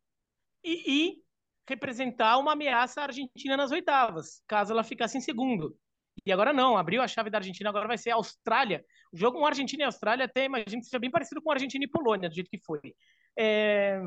[0.65, 1.23] E, e
[1.69, 5.77] representar uma ameaça à Argentina nas oitavas, caso ela ficasse em segundo.
[6.25, 8.85] E agora não, abriu a chave da Argentina, agora vai ser a Austrália.
[9.13, 11.89] O jogo com Argentina e Austrália até imagino que seja bem parecido com Argentina e
[11.89, 12.81] Polônia, do jeito que foi.
[13.39, 14.01] É...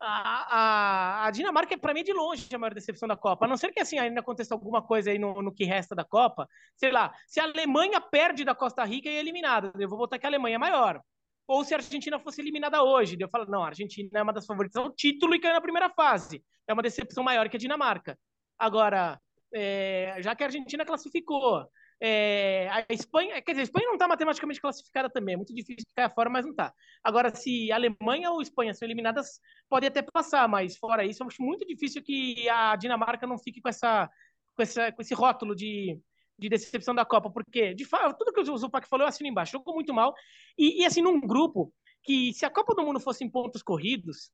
[0.00, 3.46] A, a, a, Dinamarca, para mim, é de longe a maior decepção da Copa.
[3.46, 6.04] A não ser que assim ainda aconteça alguma coisa aí no, no que resta da
[6.04, 6.48] Copa.
[6.76, 10.18] Sei lá, se a Alemanha perde da Costa Rica e é eliminada, eu vou botar
[10.18, 11.02] que a Alemanha é maior.
[11.48, 14.44] Ou se a Argentina fosse eliminada hoje, eu falo, não, a Argentina é uma das
[14.44, 16.44] favoritas ao título e caiu na primeira fase.
[16.68, 18.18] É uma decepção maior que a Dinamarca.
[18.58, 19.18] Agora,
[19.54, 21.66] é, já que a Argentina classificou,
[22.00, 25.84] é, a Espanha, quer dizer, a Espanha não está matematicamente classificada também, é muito difícil
[25.88, 26.72] ficar fora, mas não está.
[27.02, 31.42] Agora, se Alemanha ou Espanha são eliminadas, pode até passar, mas fora isso, eu acho
[31.42, 34.08] muito difícil que a Dinamarca não fique com, essa,
[34.54, 35.98] com, essa, com esse rótulo de,
[36.38, 39.52] de decepção da Copa, porque, de fato, tudo que o Zupac falou, eu assino embaixo,
[39.52, 40.14] jogou muito mal,
[40.56, 41.72] e, e assim, num grupo
[42.02, 44.30] que, se a Copa do Mundo fosse em pontos corridos,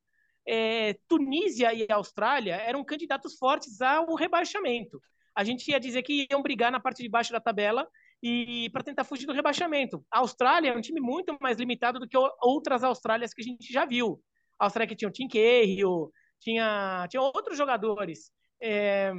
[0.46, 5.00] é, Tunísia e Austrália eram candidatos fortes ao rebaixamento.
[5.34, 7.88] A gente ia dizer que iam brigar na parte de baixo da tabela
[8.22, 10.04] e para tentar fugir do rebaixamento.
[10.10, 13.72] A Austrália é um time muito mais limitado do que outras Austrálias que a gente
[13.72, 14.20] já viu.
[14.58, 18.30] A Austrália que tinha o Tim Cahill, tinha, tinha outros jogadores.
[18.62, 19.12] É,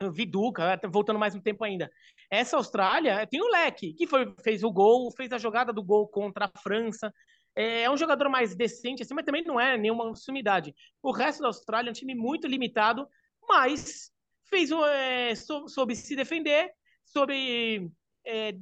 [0.00, 1.90] Viduca, voltando mais um tempo ainda.
[2.30, 6.06] Essa Austrália tem o Leque, que foi, fez o gol, fez a jogada do gol
[6.06, 7.12] contra a França.
[7.56, 10.72] É, é um jogador mais decente, assim, mas também não é nenhuma sumidade.
[11.02, 13.08] O resto da Austrália é um time muito limitado,
[13.48, 14.12] mas
[14.44, 16.70] fez é, soube se defender,
[17.04, 17.90] soube
[18.24, 18.52] é,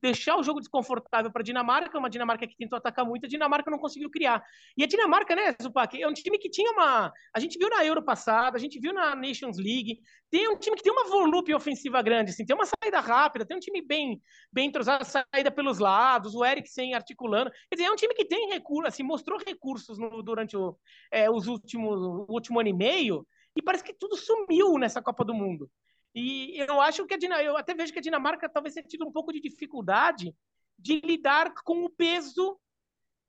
[0.00, 3.70] deixar o jogo desconfortável para a Dinamarca, uma Dinamarca que tentou atacar muito, a Dinamarca
[3.70, 4.42] não conseguiu criar.
[4.76, 7.12] E a Dinamarca, né, Zupac, é um time que tinha uma.
[7.34, 10.76] A gente viu na Euro passada, a gente viu na Nations League, tem um time
[10.76, 14.20] que tem uma volume ofensiva grande, assim, tem uma saída rápida, tem um time bem,
[14.52, 17.50] bem entrosado, saída pelos lados, o Eriksen articulando.
[17.68, 20.76] Quer dizer, é um time que tem recursos, assim, mostrou recursos no, durante o,
[21.10, 25.24] é, os últimos, o último ano e meio, e parece que tudo sumiu nessa Copa
[25.24, 25.70] do Mundo.
[26.14, 29.06] E eu acho que a Dinamarca, eu até vejo que a Dinamarca talvez tenha tido
[29.06, 30.34] um pouco de dificuldade
[30.78, 32.58] de lidar com o peso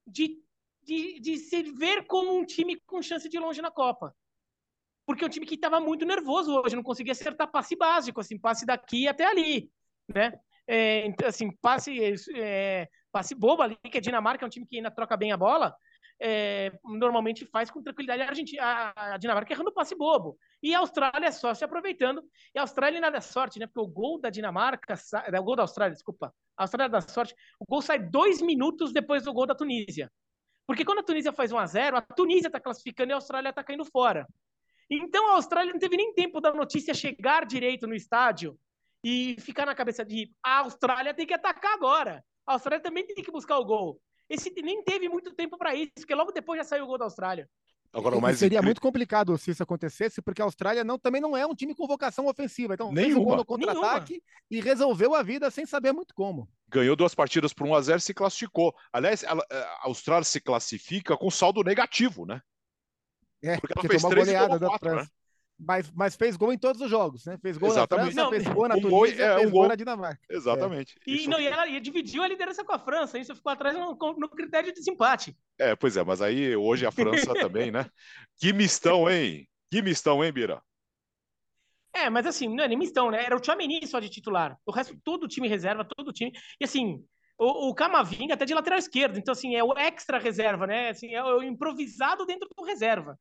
[0.06, 0.42] de,
[0.84, 4.16] de, de se ver como um time com chance de ir longe na Copa.
[5.06, 8.38] Porque é um time que estava muito nervoso hoje, não conseguia acertar passe básico, assim,
[8.38, 9.72] passe daqui até ali,
[10.08, 10.40] né?
[10.68, 12.00] É, então, assim, passe,
[12.36, 15.38] é, passe bobo ali, que a Dinamarca é um time que ainda troca bem a
[15.38, 15.76] bola,
[16.22, 20.38] é, normalmente faz com tranquilidade a, Argentina, a, Dinamarca errando passe bobo.
[20.62, 22.22] E a Austrália é só se aproveitando.
[22.54, 23.68] E a Austrália nada é sorte, né?
[23.68, 24.96] Porque o gol da Dinamarca,
[25.32, 28.92] é, o gol da Austrália, desculpa, a Austrália dá sorte, o gol sai dois minutos
[28.92, 30.12] depois do gol da Tunísia.
[30.68, 33.50] Porque quando a Tunísia faz 1 a 0 a Tunísia está classificando e a Austrália
[33.50, 34.28] está caindo fora.
[34.90, 38.60] Então a Austrália não teve nem tempo da notícia chegar direito no estádio
[39.04, 42.24] e ficar na cabeça de a Austrália tem que atacar agora.
[42.46, 44.02] A Austrália também tem que buscar o gol.
[44.30, 47.06] Esse nem teve muito tempo para isso, porque logo depois já saiu o gol da
[47.06, 47.50] Austrália.
[47.92, 48.68] Agora, mais seria incrível...
[48.68, 51.88] muito complicado se isso acontecesse, porque a Austrália não, também não é um time com
[51.88, 52.76] vocação ofensiva.
[52.76, 53.06] Então, Nenhuma.
[53.06, 56.48] fez o gol no contra-ataque e resolveu a vida sem saber muito como.
[56.68, 58.76] Ganhou duas partidas por 1 a 0 e se classificou.
[58.94, 62.42] Aliás, a Austrália se classifica com saldo negativo, né?
[63.42, 65.06] É, porque ela fez três goleada da quatro, França.
[65.06, 65.19] Né?
[65.60, 67.38] Mas, mas, fez gol em todos os jogos, né?
[67.42, 68.16] Fez gol Exatamente.
[68.16, 70.22] na França, não, fez gol na um Tunísia, gol, é, fez um gol na Dinamarca.
[70.30, 70.96] Exatamente.
[71.06, 71.12] É.
[71.12, 73.94] E, não, e ela e dividiu a liderança com a França, isso ficou atrás no,
[73.94, 75.36] no, critério de desempate.
[75.60, 77.86] É, pois é, mas aí hoje a França também, né?
[78.38, 79.48] Que mistão, hein?
[79.70, 80.62] Que mistão, hein, Bira?
[81.94, 83.24] É, mas assim, não é nem mistão, né?
[83.24, 84.58] Era o Tchouameni só de titular.
[84.66, 86.32] O resto, todo o time reserva, todo o time.
[86.60, 87.04] E assim,
[87.38, 89.18] o, o Camavinga até de lateral esquerdo.
[89.18, 90.90] Então, assim, é o extra reserva, né?
[90.90, 93.18] Assim, é o improvisado dentro do reserva.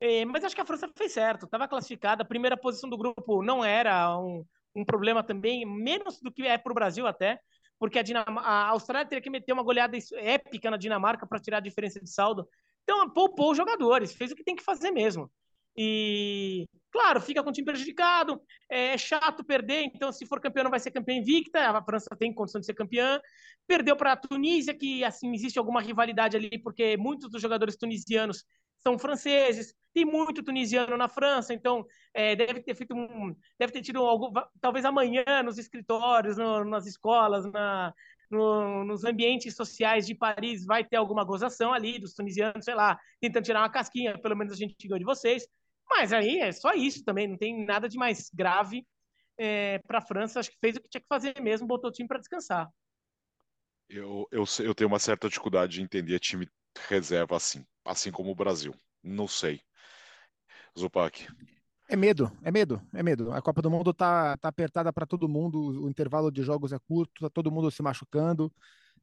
[0.00, 3.42] É, mas acho que a França fez certo, estava classificada, a primeira posição do grupo
[3.42, 7.40] não era um, um problema também, menos do que é para o Brasil até,
[7.78, 11.58] porque a, Dinam a Austrália teria que meter uma goleada épica na Dinamarca para tirar
[11.58, 12.48] a diferença de saldo.
[12.82, 15.30] Então, poupou os jogadores, fez o que tem que fazer mesmo.
[15.76, 20.70] E, claro, fica com o time prejudicado, é chato perder, então se for campeão não
[20.70, 23.20] vai ser campeão invicta, a França tem condição de ser campeã.
[23.66, 28.44] Perdeu para a Tunísia, que assim existe alguma rivalidade ali, porque muitos dos jogadores tunisianos
[28.78, 33.82] são franceses, tem muito tunisiano na França, então é, deve ter feito um, deve ter
[33.82, 37.92] tido algo, talvez amanhã nos escritórios, no, nas escolas, na,
[38.30, 42.98] no, nos ambientes sociais de Paris vai ter alguma gozação ali dos tunisianos, sei lá,
[43.20, 45.46] tentando tirar uma casquinha, pelo menos a gente ganhou de vocês.
[45.88, 48.86] Mas aí é só isso também, não tem nada de mais grave
[49.38, 50.38] é, para a França.
[50.38, 52.68] Acho que fez o que tinha que fazer mesmo, botou o time para descansar.
[53.88, 56.46] Eu, eu, eu tenho uma certa dificuldade de entender time
[56.88, 58.74] reserva assim, assim como o Brasil.
[59.02, 59.60] Não sei.
[60.78, 61.26] Zupac.
[61.88, 63.32] É medo, é medo, é medo.
[63.32, 66.78] A Copa do Mundo tá, tá apertada para todo mundo, o intervalo de jogos é
[66.78, 68.52] curto, tá todo mundo se machucando.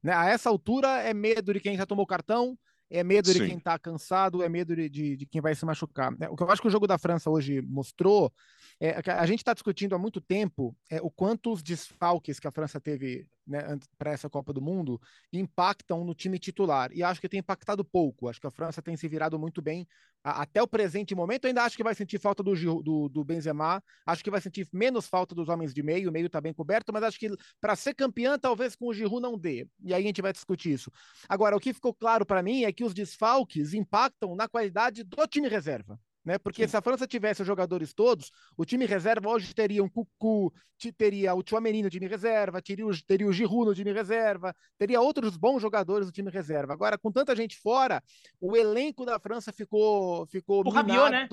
[0.02, 0.12] Né?
[0.14, 2.56] A essa altura é medo de quem já tomou cartão,
[2.88, 3.40] é medo Sim.
[3.40, 6.14] de quem tá cansado, é medo de, de, de, quem vai se machucar.
[6.20, 8.32] É, o que eu acho que o jogo da França hoje mostrou
[8.78, 12.46] é que a gente está discutindo há muito tempo é, o quanto os desfalques que
[12.46, 15.00] a França teve né, para essa Copa do Mundo
[15.32, 16.90] impactam no time titular.
[16.92, 18.28] E acho que tem impactado pouco.
[18.28, 19.86] Acho que a França tem se virado muito bem
[20.24, 21.46] a, até o presente momento.
[21.46, 23.82] Ainda acho que vai sentir falta do, do, do, Benzema.
[24.04, 26.10] Acho que vai sentir menos falta dos homens de meio.
[26.10, 27.30] O meio está bem coberto, mas acho que
[27.60, 29.68] para ser campeã, talvez com o Giroud não dê.
[29.84, 30.90] E aí a gente vai discutir isso.
[31.28, 35.26] Agora, o que ficou claro para mim é que os desfalques impactam na qualidade do
[35.26, 36.38] time reserva né?
[36.38, 36.68] Porque Sim.
[36.68, 40.52] se a França tivesse os jogadores todos, o time reserva hoje teria um Cucu,
[40.98, 45.00] teria o Chouameni no time reserva, teria o, teria o Giroud no time reserva, teria
[45.00, 46.72] outros bons jogadores no time reserva.
[46.72, 48.02] Agora, com tanta gente fora,
[48.40, 50.92] o elenco da França ficou ficou o minado.
[50.92, 51.28] Rabiot, né?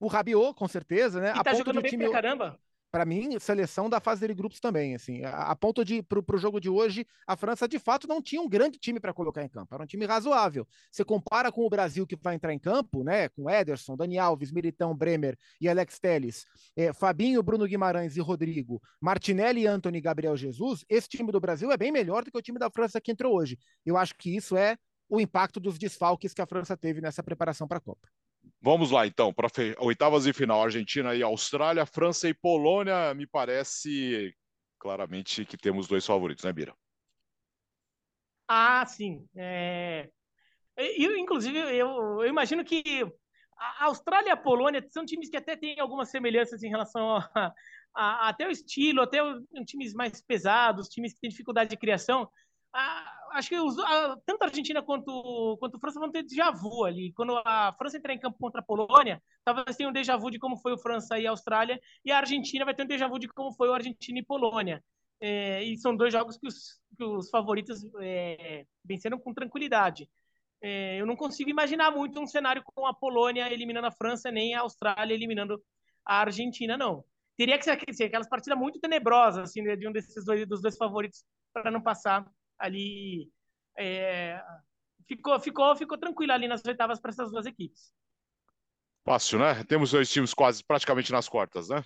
[0.00, 1.32] O Rabiot, com certeza, né?
[1.36, 2.04] E tá jogando bem time...
[2.04, 2.58] pra caramba
[2.90, 6.38] para mim, seleção da fase de grupos também, assim, a, a ponto de pro, pro
[6.38, 9.48] jogo de hoje, a França de fato não tinha um grande time para colocar em
[9.48, 10.66] campo, era um time razoável.
[10.90, 14.50] Você compara com o Brasil que vai entrar em campo, né, com Ederson, Dani Alves,
[14.50, 16.46] Militão, Bremer e Alex Telles,
[16.76, 21.76] é, Fabinho, Bruno Guimarães e Rodrigo, Martinelli, Anthony, Gabriel Jesus, esse time do Brasil é
[21.76, 23.58] bem melhor do que o time da França que entrou hoje.
[23.84, 24.76] Eu acho que isso é
[25.08, 28.08] o impacto dos desfalques que a França teve nessa preparação para a Copa.
[28.60, 34.34] Vamos lá, então, para oitavas de final, Argentina e Austrália, França e Polônia, me parece
[34.78, 36.74] claramente que temos dois favoritos, né, Bira?
[38.48, 39.28] Ah, sim.
[39.36, 40.08] É...
[40.76, 41.88] Eu, inclusive, eu,
[42.20, 43.04] eu imagino que
[43.56, 47.52] a Austrália e a Polônia são times que até têm algumas semelhanças em relação a,
[47.94, 52.28] a, até o estilo, até o, times mais pesados, times que têm dificuldade de criação
[53.32, 56.84] acho que os, a, tanto a Argentina quanto, quanto a França vão ter déjà vu
[56.84, 57.12] ali.
[57.12, 60.38] Quando a França entrar em campo contra a Polônia, talvez tenha um déjà vu de
[60.38, 63.18] como foi o França e a Austrália, e a Argentina vai ter um déjà vu
[63.18, 64.82] de como foi o Argentina e Polônia.
[65.20, 70.08] É, e são dois jogos que os, que os favoritos é, venceram com tranquilidade.
[70.60, 74.54] É, eu não consigo imaginar muito um cenário com a Polônia eliminando a França, nem
[74.54, 75.62] a Austrália eliminando
[76.04, 77.04] a Argentina, não.
[77.36, 81.24] teria que ser aquelas partidas muito tenebrosas, assim, de um desses dois, dos dois favoritos,
[81.52, 82.26] para não passar
[82.58, 83.30] ali.
[83.76, 84.42] É,
[85.06, 87.92] ficou, ficou, ficou tranquilo ali nas oitavas para essas duas equipes.
[89.04, 89.64] Fácil, né?
[89.64, 91.82] Temos dois times quase praticamente nas quartas, né?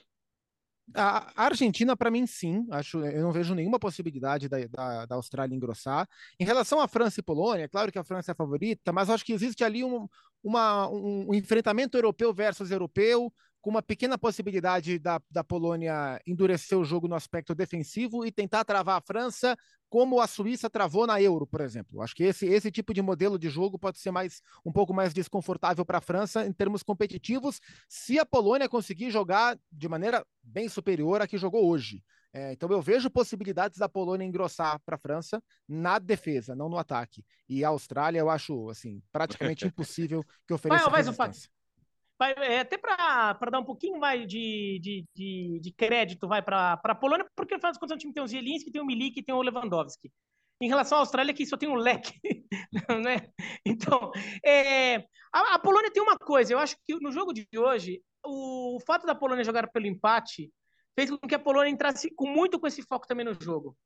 [0.95, 2.67] A Argentina, para mim, sim.
[2.71, 6.09] Acho, eu não vejo nenhuma possibilidade da, da, da, Austrália engrossar.
[6.39, 9.09] Em relação à França e Polônia, é claro que a França é a favorita, mas
[9.09, 10.09] acho que existe ali um,
[10.43, 13.33] uma, um, um enfrentamento europeu versus europeu,
[13.63, 18.65] com uma pequena possibilidade da, da Polônia endurecer o jogo no aspecto defensivo e tentar
[18.65, 19.57] travar a França,
[19.89, 22.03] como a Suíça travou na Euro, por exemplo.
[22.03, 25.15] Acho que esse, esse tipo de modelo de jogo pode ser mais um pouco mais
[25.15, 30.69] desconfortável para a França em termos competitivos, se a Polônia conseguir jogar de maneira bem
[30.69, 32.03] superior à que jogou hoje.
[32.35, 36.79] É, então eu vejo possibilidades da Polônia engrossar para a França na defesa, não no
[36.79, 37.25] ataque.
[37.49, 41.49] E a Austrália eu acho assim praticamente impossível que ofereça vai, resistência
[42.31, 46.95] é, até para dar um pouquinho mais de, de, de, de crédito vai para a
[46.95, 49.43] Polônia, porque afinal das contas o time tem o Zielinski, tem o Milik tem o
[49.43, 50.11] Lewandowski.
[50.61, 52.15] Em relação à Austrália, que só tem um leque,
[53.05, 53.17] né?
[53.67, 54.13] Então,
[54.45, 54.99] é,
[55.33, 58.81] a, a, Polônia tem uma coisa, eu acho que no jogo de hoje, o, o
[58.81, 60.53] fato da Polônia jogar pelo empate
[60.95, 63.77] fez com que a Polônia entrasse com muito com esse foco também no jogo.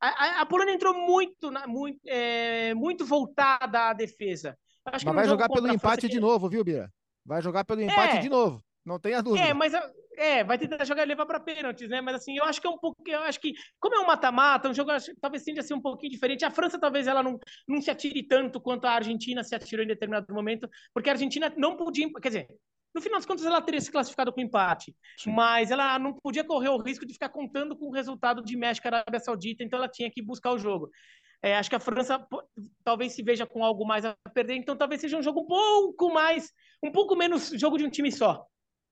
[0.00, 4.58] A, a, a Polônia entrou muito, muito, é, muito voltada à defesa.
[4.84, 6.92] Mas vai jogar pelo empate de novo, viu, Bira?
[7.24, 8.20] Vai jogar pelo empate é.
[8.20, 8.62] de novo.
[8.84, 9.46] Não tenha dúvida.
[9.46, 9.72] É, mas
[10.16, 12.00] é, vai tentar jogar e levar para pênaltis, né?
[12.00, 14.68] Mas assim, eu acho que é um pouco, eu acho que como é um mata-mata,
[14.68, 16.44] um jogo talvez tende a ser um pouquinho diferente.
[16.44, 19.88] A França talvez ela não, não se atire tanto quanto a Argentina se atirou em
[19.88, 22.48] determinado momento, porque a Argentina não podia, quer dizer,
[22.94, 25.32] no final das contas ela teria se classificado com empate, Sim.
[25.32, 28.86] mas ela não podia correr o risco de ficar contando com o resultado de México
[28.86, 30.90] e Arábia Saudita, então ela tinha que buscar o jogo.
[31.44, 32.26] É, acho que a França
[32.82, 36.10] talvez se veja com algo mais a perder, então talvez seja um jogo um pouco
[36.10, 36.50] mais,
[36.82, 38.46] um pouco menos jogo de um time só,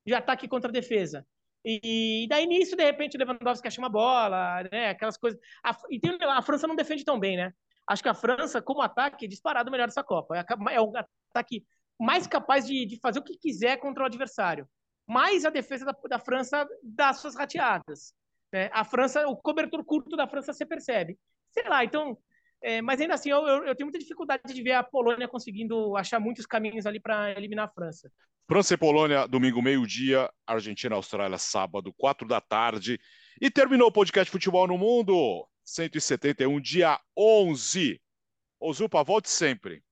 [0.07, 1.27] de ataque contra defesa.
[1.65, 4.91] E, e daí nisso, de repente, o Lewandowski acha uma bola, né?
[4.91, 5.41] Aquelas coisas.
[5.65, 7.55] A, e tem, a França não defende tão bem, né?
[7.89, 10.37] Acho que a França, como ataque, é disparado melhor dessa Copa.
[10.37, 10.93] É, é o
[11.31, 11.65] ataque
[11.99, 14.69] mais capaz de, de, fazer o que quiser contra o adversário.
[15.07, 18.13] Mas a defesa da, da França dá suas rateadas.
[18.53, 18.69] Né?
[18.75, 21.19] A França, o cobertor curto da França você percebe.
[21.51, 22.19] Sei lá, então
[22.63, 25.97] é, mas ainda assim, eu, eu, eu, tenho muita dificuldade de ver a Polônia conseguindo
[25.97, 28.11] achar muitos caminhos ali para eliminar a França.
[28.47, 30.31] França e Polônia, domingo, meio-dia.
[30.47, 33.01] Argentina, Austrália, sábado, quatro da tarde.
[33.41, 38.01] E terminou o podcast Futebol no Mundo, 171, dia 11.
[38.61, 39.83] Ozupa, volte sempre.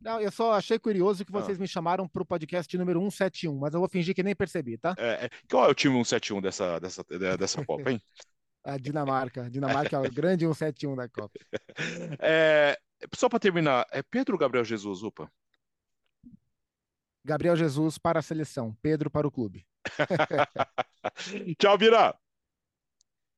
[0.00, 1.60] Não, eu só achei curioso que vocês ah.
[1.60, 4.94] me chamaram para o podcast número 171, mas eu vou fingir que nem percebi, tá?
[4.98, 7.04] É, é, qual é o time 171 dessa, dessa,
[7.38, 8.00] dessa Copa, hein?
[8.66, 9.48] A Dinamarca.
[9.48, 11.38] Dinamarca é o grande 171 da Copa.
[12.18, 12.78] É,
[13.14, 15.30] só para terminar, é Pedro Gabriel Jesus, upa?
[17.24, 19.66] Gabriel Jesus para a seleção, Pedro para o clube.
[21.58, 22.18] Tchau, Vira.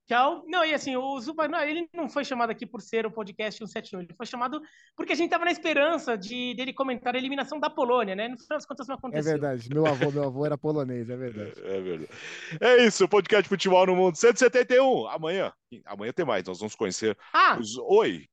[0.08, 0.42] Tchau.
[0.46, 4.00] Não, e assim, o Zupa, ele não foi chamado aqui por ser o podcast 171,
[4.00, 4.58] ele foi chamado
[4.96, 8.26] porque a gente estava na esperança de dele comentar a eliminação da Polônia, né?
[8.26, 9.30] No final das contas não é aconteceu.
[9.30, 11.52] É verdade, meu avô, meu avô era polonês, é verdade.
[11.62, 12.10] É, é verdade.
[12.58, 15.08] É isso, o podcast Futebol no Mundo 171.
[15.08, 15.52] Amanhã,
[15.84, 17.76] amanhã tem mais, nós vamos conhecer ah, os...
[17.76, 18.26] Oi.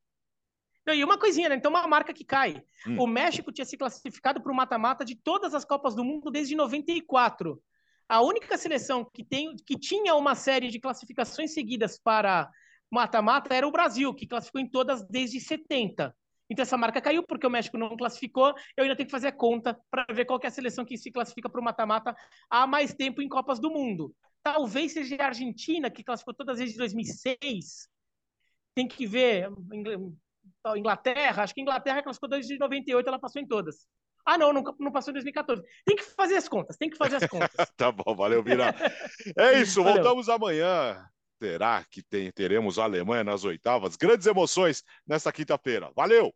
[0.88, 1.56] Não, e uma coisinha, né?
[1.56, 2.64] Então, uma marca que cai.
[2.88, 3.02] Hum.
[3.02, 6.56] O México tinha se classificado para o mata-mata de todas as Copas do Mundo desde
[6.56, 7.62] 94.
[8.08, 12.50] A única seleção que, tem, que tinha uma série de classificações seguidas para
[12.92, 16.16] mata-mata era o Brasil, que classificou em todas desde 70.
[16.50, 18.54] Então essa marca caiu porque o México não classificou.
[18.78, 21.12] Eu ainda tenho que fazer a conta para ver qual é a seleção que se
[21.12, 22.16] classifica para o mata-mata
[22.50, 24.14] há mais tempo em Copas do Mundo.
[24.44, 27.90] Talvez seja a Argentina, que classificou todas desde 2006.
[28.76, 29.50] Tem que ver.
[30.76, 33.88] Inglaterra, acho que a Inglaterra classificou desde 98, ela passou em todas.
[34.26, 35.64] Ah, não, não, não passou em 2014.
[35.86, 37.50] Tem que fazer as contas, tem que fazer as contas.
[37.78, 38.74] tá bom, valeu, Vira.
[39.38, 40.04] É isso, valeu.
[40.04, 41.06] voltamos amanhã.
[41.42, 43.96] Será que tem, teremos a Alemanha nas oitavas?
[43.96, 45.92] Grandes emoções nesta quinta-feira.
[45.96, 46.34] Valeu!